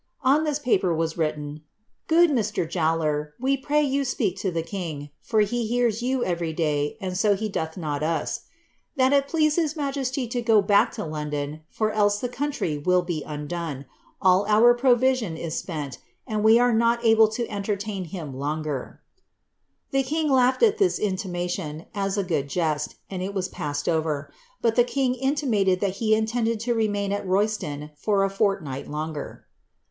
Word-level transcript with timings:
On 0.23 0.45
this 0.45 0.57
paper 0.57 0.95
was 0.95 1.15
written, 1.15 1.61
'Good 2.07 2.31
Mr. 2.31 2.67
Joirle;, 2.67 3.33
we 3.39 3.55
pray 3.55 3.85
yoii 3.85 4.03
speak 4.03 4.35
to 4.39 4.49
the 4.49 4.63
king, 4.63 5.11
(lor 5.31 5.41
he 5.43 5.67
hears 5.67 6.01
you 6.01 6.21
everv 6.21 6.55
dav. 6.55 6.93
anil 6.99 7.15
so 7.15 7.33
h( 7.33 7.41
dolh 7.41 7.77
not 7.77 8.01
us,) 8.01 8.39
that 8.95 9.13
it 9.13 9.27
please 9.27 9.57
his 9.57 9.75
majesty 9.75 10.27
to 10.27 10.41
go 10.41 10.59
back 10.59 10.91
to 10.93 11.05
London. 11.05 11.61
I'nr 11.79 11.93
ei^^ 11.93 12.09
tlie 12.19 12.31
country 12.33 12.79
will 12.79 13.03
be 13.03 13.21
undone; 13.21 13.85
all 14.19 14.43
our 14.47 14.73
provision 14.73 15.37
is 15.37 15.55
spent, 15.55 15.99
and 16.25 16.43
we 16.43 16.57
are 16.57 16.73
n<''t 16.73 16.97
able 17.03 17.27
to 17.27 17.47
entertain 17.47 18.05
him 18.05 18.33
longer,'" 18.33 19.01
The 19.91 20.01
king 20.01 20.31
laughed 20.31 20.63
at 20.63 20.79
this 20.79 20.99
iniimaiion. 20.99 21.85
i? 21.93 22.07
a 22.17 22.23
good 22.23 22.49
jest, 22.49 22.95
and 23.11 23.21
it 23.21 23.35
was 23.35 23.49
passed 23.49 23.87
over; 23.87 24.33
but 24.63 24.75
the 24.75 24.83
king 24.83 25.13
intimated 25.13 25.79
that 25.81 26.01
m 26.01 26.13
intended 26.17 26.59
to 26.61 26.73
remain 26.73 27.11
at 27.13 27.23
Rovston 27.23 27.91
for 27.95 28.23
a 28.25 28.31
forliiighl 28.31 28.87
longer.' 28.87 29.45